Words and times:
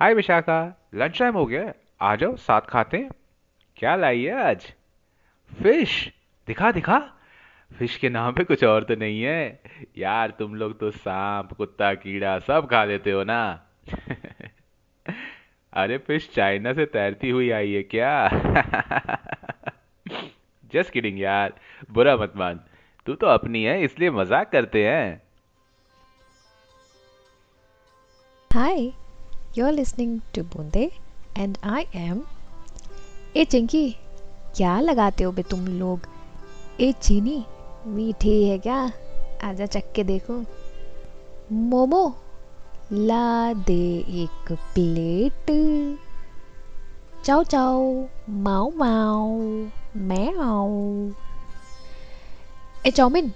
हाय 0.00 0.14
Vishakha 0.14 0.88
lunch 0.94 1.18
time 1.18 1.34
हो 1.34 1.46
गया 1.46 1.72
आ 2.00 2.16
जाओ 2.16 2.36
साथ 2.36 2.60
खाते 2.60 2.96
हैं। 2.96 3.10
क्या 3.76 3.96
लाई 3.96 4.24
है 4.24 4.44
आज? 4.44 4.72
फ़िश 5.62 6.12
दिखा 6.46 6.72
दिखा। 6.72 7.12
फ़िश 7.78 7.96
के 7.96 8.08
नाम 8.08 8.32
पे 8.32 8.44
कुछ 8.44 8.64
और 8.64 8.84
तो 8.84 8.94
नहीं 8.94 9.22
है। 9.22 9.60
यार 9.98 10.30
तुम 10.30 10.54
लोग 10.54 10.80
तो 10.80 10.90
सांप 10.90 11.52
कुत्ता 11.52 11.94
कीड़ा 11.94 12.38
सब 12.38 12.70
खा 12.70 12.84
लेते 12.84 13.10
हो 13.10 13.24
ना। 13.24 13.68
अरे 15.72 15.98
फ़िश 15.98 16.30
चाइना 16.34 16.72
से 16.72 16.86
तैरती 16.86 17.30
हुई 17.30 17.50
आई 17.50 17.72
है 17.72 17.82
क्या? 17.82 18.28
जस्ट 20.72 20.90
किडिंग 20.90 21.20
यार। 21.20 21.54
बुरा 21.92 22.16
मत 22.16 22.32
मान। 22.36 22.60
तू 23.06 23.14
तो 23.14 23.26
अपनी 23.26 23.64
है 23.64 23.82
इसलिए 23.82 24.10
मज़ाक 24.10 24.52
करते 24.52 24.88
हैं। 24.88 25.22
Hi, 28.50 28.92
you're 29.58 29.78
listening 29.78 30.20
to 30.34 30.44
Bunde, 30.44 30.90
and 31.38 31.58
I 31.66 31.84
am 31.96 32.18
A, 33.36 33.44
chinky, 33.44 33.96
क्या 34.56 34.80
लगाते 34.80 35.24
हो 35.24 35.32
बे 35.32 35.42
तुम 35.42 35.66
लोग? 35.66 36.00
ए, 36.80 36.92
चीनी, 36.92 37.46
मीठी 37.86 38.48
है 38.48 38.58
क्या? 38.58 38.92
आजा 39.44 39.66
चख 39.66 39.92
के 39.94 40.04
देखो। 40.04 40.44
मोमो, 41.52 42.16
ला 42.92 43.52
दे 43.52 43.98
एक 43.98 44.52
प्लेट। 44.52 45.98
चाओ 47.24 47.42
चाओ, 47.42 48.06
माओ 48.30 48.72
माओ 48.76 49.40
मैओ 49.96 51.10
ए, 52.86 52.90
चाउमीन, 52.90 53.30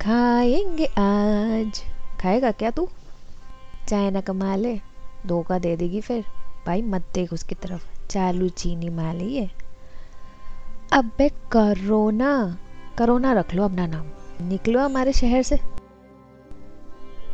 खाएँगे 0.00 0.86
आज। 0.86 1.82
खाएगा 2.20 2.50
क्या 2.50 2.70
तू? 2.70 2.86
चाय 3.88 4.00
चाइना 4.00 4.20
कमा 4.20 4.56
ले 4.56 4.89
धोखा 5.26 5.58
दे 5.58 5.76
देगी 5.76 6.00
फिर। 6.00 6.24
भाई, 6.66 6.82
मत 6.82 7.04
देख 7.14 7.32
उसकी 7.32 7.54
तरफ़। 7.54 8.06
चालू 8.08 8.48
चीनी 8.48 8.88
माली 8.88 9.36
है 9.36 9.50
अबे 10.92 11.28
करोना। 11.28 12.58
करोना 12.98 13.32
रख 13.32 13.54
लो 13.54 13.64
अपना 13.64 13.86
नाम। 13.86 14.06
निकलो 14.48 14.80
हमारे 14.80 15.12
शहर 15.12 15.42
से। 15.42 15.60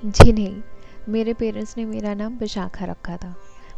जी 0.04 0.32
नहीं, 0.32 0.62
मेरे 1.08 1.34
पेरेंट्स 1.34 1.78
ने 1.78 1.84
मेरा 1.84 2.14
नाम 2.14 2.36
विशाखा 2.38 2.84
रखा 2.84 3.16
था। 3.16 3.34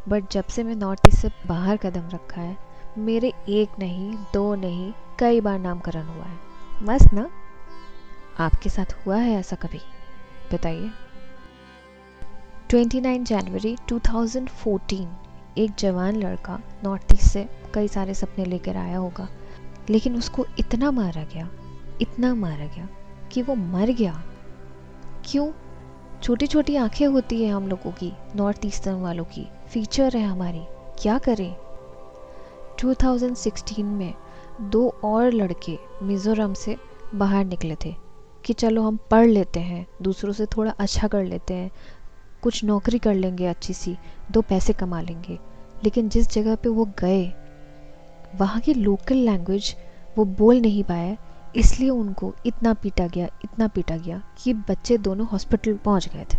बट 0.09 0.31
जब 0.31 0.45
से 0.45 0.65
मैं 0.65 0.75
नॉर्थ 0.75 1.01
ईस्ट 1.09 1.19
से 1.19 1.31
बाहर 1.47 1.77
कदम 1.77 2.09
रखा 2.09 2.41
है, 2.41 2.57
मेरे 2.99 3.33
एक 3.49 3.69
नहीं, 3.79 4.15
दो 4.35 4.55
नहीं, 4.55 4.93
कई 5.19 5.41
बार 5.41 5.59
नामकरण 5.59 6.07
हुआ 6.07 6.25
है। 6.25 6.39
मस्त 6.83 7.13
ना? 7.13 7.31
आपके 8.39 8.71
साथ 8.71 9.07
हुआ 9.07 9.17
है 9.17 9.39
ऐसा 9.39 9.57
कभी? 9.57 9.81
बताइए। 10.55 10.91
29 12.71 13.25
जनवरी 13.25 13.77
2014 13.89 15.07
एक 15.59 15.71
जवान 15.79 16.17
लड़का 16.17 16.61
नॉर्थ 16.85 17.15
ईस्ट 17.15 17.25
से 17.25 17.49
कई 17.75 17.89
सारे 17.89 18.15
सपने 18.15 18.45
लेकर 18.45 18.77
आया 18.77 18.99
होगा, 18.99 19.29
लेकिन 19.91 20.17
उसको 20.17 20.47
इतना 20.59 20.91
मारा 20.91 21.25
गया, 21.25 21.51
इतना 22.01 22.35
मारा 22.35 22.67
गया 22.67 22.89
कि 23.33 23.43
वो 23.43 23.55
मर 23.55 23.91
गया। 23.91 24.23
क्यों? 25.25 25.53
छोटी 26.23 26.47
छोटी 26.47 26.77
आँखें 26.77 27.07
होती 27.07 27.45
है 27.45 27.53
हम 27.53 27.69
लोगों 27.69 27.93
की, 27.93 28.13
नॉर्थ 28.37 28.67
ईस्टर्न 28.67 29.01
वालों 29.01 29.25
की, 29.25 29.49
फीचर 29.69 30.17
है 30.17 30.25
हमारी, 30.25 30.63
क्या 31.03 31.19
करें? 31.19 31.57
2016 32.81 33.85
में 33.85 34.15
दो 34.61 34.95
और 35.05 35.33
लड़के 35.33 35.79
मिज़ोरम 36.03 36.55
से 36.55 36.77
बाहर 37.15 37.45
निकले 37.45 37.77
थे 37.85 37.95
कि 38.45 38.53
चलो 38.53 38.83
हम 38.83 38.99
पढ़ 39.11 39.27
लेते 39.27 39.61
हैं, 39.61 39.87
दूसरों 40.03 40.33
से 40.33 40.47
थोड़ा 40.47 40.71
अच्छा 40.71 41.09
कर 41.09 41.25
लेते 41.25 41.55
हैं 41.55 41.71
कुछ 42.43 42.63
नौकरी 42.65 42.99
कर 42.99 43.15
लेंगे 43.15 43.47
अच्छी 43.47 43.73
सी, 43.73 43.97
दो 44.31 44.41
पैसे 44.41 44.73
कमा 44.73 45.01
लेंगे। 45.01 45.39
लेकिन 45.85 46.09
जिस 46.09 46.31
जगह 46.31 46.55
पे 46.55 46.69
वो 46.69 46.85
गए, 46.99 47.33
वहाँ 48.35 48.61
की 48.61 48.75
लोकल 48.75 49.17
लैंग्वेज 49.17 49.75
वो 50.17 50.25
बोल 50.25 50.61
नहीं 50.61 50.83
पाए, 50.85 51.17
इसलिए 51.57 51.91
उनको 51.91 52.33
इतना 52.47 52.73
पीटा 52.75 53.07
गया, 53.07 53.29
इतना 53.45 53.69
पीटा 53.69 53.97
गया 53.97 54.23
कि 54.39 54.55
बच्चे 54.55 54.99
दोनों 54.99 55.27
हॉस्पिटल 55.27 55.75
पहुँच 55.75 56.09
गए 56.09 56.25
थे। 56.25 56.39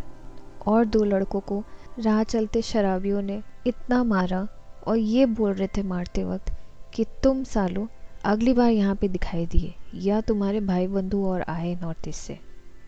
और 0.68 0.86
दो 0.86 1.04
लड़कों 1.04 1.40
को 1.42 1.64
राह 2.00 2.24
चलते 2.24 2.62
शराबियों 2.62 3.22
ने 3.22 3.42
इतना 3.68 4.04
मारा 4.04 4.48
और 4.88 4.98
ये 4.98 5.26
बोल 5.28 5.54
रहे 5.54 5.68
थे 5.68 5.84
मारते 5.84 6.24
वक्त 6.24 6.52
कि 6.94 7.06
तुम 7.24 7.44
सालों 7.44 7.88
अगली 8.26 8.54
बार 8.54 8.72
यहाँ 8.72 8.96
पे 8.96 9.08
दिखाई 9.08 9.46
दिए, 9.46 9.74
या 9.96 10.22
तुम्हारे 10.22 10.60
भाई 10.62 10.88
बंधु 10.88 11.26
और 11.26 11.42
आए 11.42 11.74
नॉर्थ 11.82 12.08
ईस्ट 12.08 12.22
से 12.22 12.38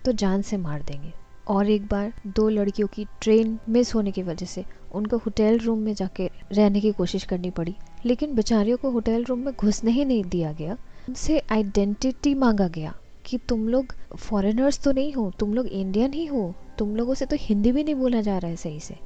तो 0.06 0.12
जान 0.14 0.42
से 0.42 0.58
मार 0.58 0.82
देंगे। 0.82 1.14
और 1.52 1.70
एक 1.70 1.86
बार 1.88 2.14
दो 2.28 2.48
लड़कियों 2.50 2.88
की 2.88 3.06
ट्रेन 3.22 3.60
मिस 3.70 3.94
होने 3.96 4.12
की 4.12 4.24
वजह 4.24 4.46
से 4.46 4.66
उनको 4.92 5.18
होटल 5.18 5.58
रूम 5.60 5.80
में 5.80 5.94
जाके 5.94 6.30
रहने 6.52 6.82
की 6.82 6.92
कोशिश 6.92 7.24
करनी 7.24 7.50
पड़ी। 7.50 7.76
लेकिन 8.06 8.36
बेचारियों 8.36 8.78
को 8.78 8.92
होटल 8.92 9.24
रूम 9.24 9.40
में 9.40 9.54
घुसने 9.54 9.92
ही 9.92 10.06
नहीं 10.06 10.24
दिया 10.24 10.52
गया। 10.54 10.78
उनसे 11.10 11.42
आइडेंटिटी 11.52 12.34
मांगा 12.34 12.68
गया 12.68 12.94
कि 13.26 13.38
तुम 13.38 13.68
लोग 13.70 13.96
फॉरेनर्स 14.18 14.80
तो 14.80 14.92
नहीं 14.92 15.14
हो, 15.14 15.32
तुम 15.40 15.54
लोग 15.54 15.68
इंडियन 15.68 16.14
ही 16.14 16.26
हो। 16.26 16.54
तुम 16.78 16.96
लोगों 16.96 17.14
से 17.14 17.26
तो 17.26 17.38
हिंदी 17.40 17.72
भी 17.72 17.84
नहीं 17.84 17.96
बोला 17.96 18.22
जा 18.22 18.38
रहा 18.38 18.50
है 18.50 18.56
सही 18.56 18.80
से। 18.80 18.98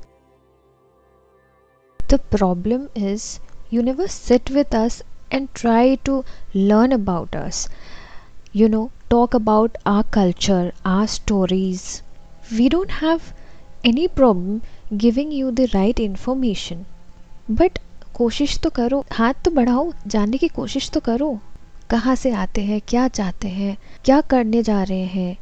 The 2.14 2.20
problem 2.32 2.88
is 2.98 3.40
you 3.74 3.82
never 3.82 4.08
sit 4.08 4.52
with 4.52 4.76
us 4.76 5.04
and 5.32 5.48
try 5.56 5.96
to 5.96 6.24
learn 6.56 6.92
about 6.92 7.36
us 7.36 7.68
you 8.56 8.68
know, 8.70 8.84
talk 9.10 9.34
about 9.34 9.74
our 9.86 10.04
culture, 10.16 10.72
our 10.86 11.08
stories. 11.14 11.82
We 12.52 12.70
don't 12.70 12.92
have 12.92 13.22
any 13.86 14.08
problem 14.08 14.62
giving 14.98 15.32
you 15.32 15.52
the 15.52 15.68
right 15.76 16.00
information. 16.00 16.78
But 17.52 17.78
कोशिश 18.14 18.60
तो 18.60 18.70
करो। 18.70 19.06
हाथ 19.12 19.34
तो 19.46 19.52
बढ़ाओ। 19.52 19.92
जानने 20.08 20.38
की 20.38 20.48
कोशिश 20.48 20.90
तो 20.90 21.00
करो। 21.00 21.40
कहाँ 21.90 22.16
से 22.16 22.32
आते 22.32 22.62
हैं? 22.62 22.82
क्या 22.88 23.08
चाहते 23.08 23.48
हैं? 23.48 23.78
क्या 24.06 24.22
करने 24.22 24.64
जा 24.64 24.84
रहे 24.84 25.06
हैं? 25.06 25.38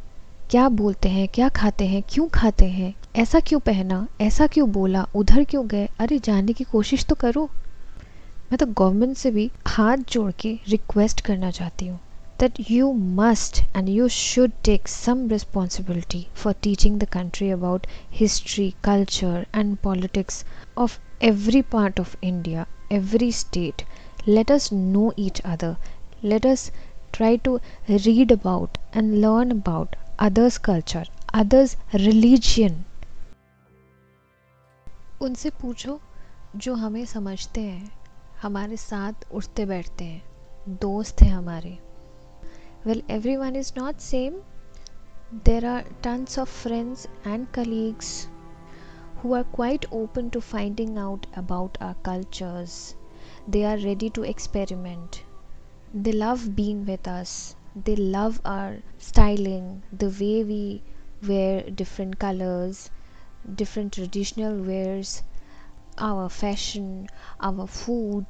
क्या 0.50 0.70
बोलते 0.70 1.10
हैं? 1.10 1.28
क्या 1.28 1.50
खाते 1.50 1.88
हैं? 1.88 2.04
क्यों 2.10 2.28
खाते 2.28 2.66
हैं? 2.66 2.94
ऐसा 3.16 3.40
क्यों 3.40 3.60
पहना? 3.60 4.08
ऐसा 4.22 4.48
क्यों 4.48 4.72
बोला? 4.72 5.08
उधर 5.16 5.44
क्यों 5.44 5.68
गए? 5.68 5.90
अरे 6.00 6.20
जानने 6.20 6.54
की 6.54 6.64
कोशिश 6.64 7.06
तो 7.06 7.16
करो। 7.16 7.50
मैं 8.52 8.58
तो 8.58 8.66
गवर्नमेंट 8.66 9.18
से 9.18 9.32
भी 9.32 9.52
हाथ 9.68 9.98
जोड़ 9.98 10.32
के 10.32 10.60
रिक्वेस्ट 10.68 11.22
करना 11.22 11.52
चाहती 11.52 11.88
हूँ। 11.88 12.00
that 12.39 12.71
you 12.71 12.93
must 12.93 13.65
and 13.75 13.89
you 13.89 14.09
should 14.09 14.53
take 14.63 14.87
some 14.87 15.27
responsibility 15.27 16.29
for 16.33 16.53
teaching 16.55 16.99
the 16.99 17.07
country 17.07 17.51
about 17.51 17.85
history, 18.09 18.77
culture, 18.81 19.45
and 19.53 19.83
politics 19.83 20.45
of 20.77 21.01
every 21.21 21.63
part 21.63 21.99
of 21.99 22.17
India, 22.23 22.69
every 22.93 23.33
state. 23.33 23.85
Let 24.25 24.53
us 24.53 24.71
know 24.71 25.13
each 25.17 25.41
other. 25.45 25.79
Let 26.23 26.47
us 26.47 26.71
try 27.11 27.39
to 27.39 27.61
read 27.89 28.31
about 28.31 28.79
and 28.93 29.21
learn 29.21 29.51
about 29.51 29.97
others' 30.21 30.59
culture, 30.59 31.07
others' 31.35 31.77
religion. 31.93 32.85
उनसे 35.21 35.51
पूछो 35.61 36.01
जो 36.57 36.75
हमें 36.75 37.05
समझते 37.07 37.61
हैं 37.61 37.91
हमारे 38.43 38.77
साथ 38.77 39.27
उठते 39.35 39.67
बैठते 39.67 40.05
हैं 40.05 40.77
दोस्त 40.81 41.23
हैं 41.23 41.33
हमारे 41.33 41.79
well 42.86 43.02
everyone 43.10 43.56
is 43.56 43.76
not 43.76 44.02
same. 44.02 44.42
There 45.32 45.66
are 45.66 45.86
tons 46.02 46.38
of 46.38 46.50
friends 46.50 47.08
and 47.24 47.52
colleagues 47.52 48.30
who 49.18 49.34
are 49.34 49.44
quite 49.46 49.86
open 49.92 50.30
to 50.32 50.42
finding 50.42 50.98
out 50.98 51.26
about 51.34 51.78
our 51.82 51.96
cultures. 52.04 52.96
They 53.48 53.64
are 53.66 53.78
ready 53.78 54.10
to 54.12 54.24
experiment. 54.24 55.24
They 55.94 56.12
love 56.12 56.56
being 56.56 56.86
with 56.86 57.08
us. 57.08 57.56
They 57.76 57.96
love 57.96 58.42
our 58.46 58.80
styling 58.98 59.84
the 59.92 60.10
way 60.10 60.44
we 60.44 60.84
wear 61.28 61.70
different 61.70 62.20
colors 62.20 62.92
different 63.56 63.94
traditional 63.94 64.62
wears 64.64 65.24
our 65.98 66.30
fashion 66.30 67.08
our 67.40 67.68
food 67.68 68.26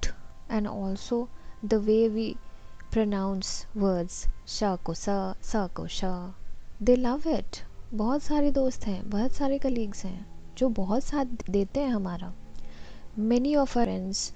and 0.50 0.68
also 0.68 1.30
the 1.64 1.80
way 1.80 2.08
we 2.10 2.38
pronounce 2.94 3.52
words 3.78 4.16
श 4.48 4.64
को 4.86 4.94
स 4.94 5.14
स 5.44 5.68
को 5.76 5.86
श। 5.88 6.10
दे 6.84 6.96
love 6.96 7.24
it 7.30 7.58
बहुत 7.94 8.24
सारे 8.24 8.52
दोस्त 8.52 8.86
हैं, 8.88 9.10
बहुत 9.10 9.32
सारे 9.34 9.58
कलीग्स 9.60 10.04
हैं, 10.06 10.26
जो 10.58 10.70
बहुत 10.80 11.04
साथ 11.04 11.50
देते 11.50 11.80
हैं 11.80 11.90
हमारा। 11.90 12.32
Many 13.32 13.56
of 13.56 13.72
friends 13.72 14.32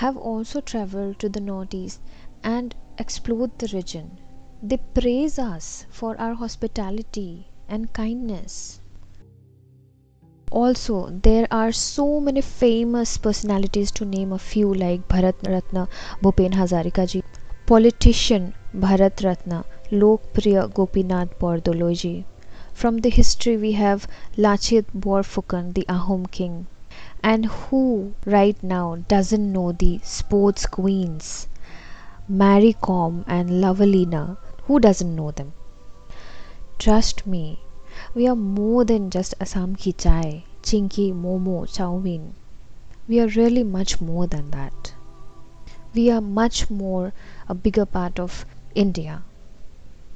have 0.00 0.18
also 0.32 0.60
travel 0.66 1.14
to 1.20 1.28
the 1.28 1.38
north 1.46 1.74
east 1.74 2.46
and 2.46 2.74
explore 3.00 3.46
the 3.48 3.70
region 3.72 4.10
they 4.64 4.76
praise 4.94 5.40
us 5.40 5.72
for 5.92 6.16
our 6.16 6.32
hospitality 6.42 7.28
and 7.70 7.88
kindness 7.96 8.60
also 10.48 11.06
there 11.24 11.48
are 11.52 11.72
so 11.80 12.08
many 12.20 12.40
famous 12.40 13.18
personalities 13.24 13.98
to 13.98 14.04
name 14.06 14.34
a 14.34 14.42
few 14.52 14.72
like 14.74 15.00
Bharat 15.10 15.48
Ratna 15.48 15.86
Bhupen 16.22 16.52
Hazarika 16.54 17.04
ji 17.04 17.22
politician 17.70 18.52
Bharat 18.74 19.22
Ratna, 19.22 19.64
Lokpriya 19.92 20.62
Gopinath 20.74 21.38
Bordoloji. 21.38 22.24
From 22.72 22.98
the 22.98 23.10
history 23.10 23.56
we 23.56 23.70
have 23.72 24.08
Lachit 24.36 24.86
Borphukan, 24.92 25.74
the 25.74 25.84
Ahom 25.88 26.28
king, 26.32 26.66
And 27.22 27.46
who 27.46 28.14
right 28.26 28.60
now 28.60 28.96
doesn't 29.06 29.52
know 29.52 29.70
the 29.70 30.00
sports 30.02 30.66
queens? 30.66 31.46
Mary 32.28 32.72
Com 32.72 33.24
and 33.28 33.62
Lavalina. 33.62 34.36
Who 34.64 34.80
doesn't 34.80 35.14
know 35.14 35.30
them? 35.30 35.52
Trust 36.76 37.24
me, 37.24 37.60
we 38.16 38.26
are 38.26 38.34
more 38.34 38.84
than 38.84 39.10
just 39.10 39.34
Assam 39.40 39.76
ki 39.76 39.92
chai, 39.92 40.42
chinky, 40.64 41.12
momo, 41.14 41.68
chowmin. 41.68 42.32
We 43.06 43.20
are 43.20 43.28
really 43.28 43.62
much 43.62 44.00
more 44.00 44.26
than 44.26 44.50
that. 44.50 44.94
We 45.94 46.08
are 46.08 46.20
much 46.20 46.66
more 46.72 47.10
a 47.48 47.54
bigger 47.54 47.84
part 47.84 48.20
of 48.20 48.44
India 48.76 49.22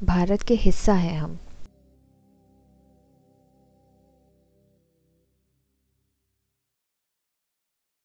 Bharat 0.04 0.42
के 0.42 0.54
हिस्सा 0.54 0.94
हैं 0.94 1.18
हम। 1.18 1.38